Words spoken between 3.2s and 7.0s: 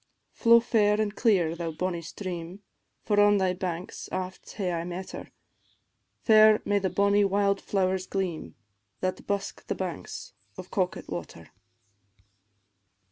thy banks aft hae I met her; Fair may the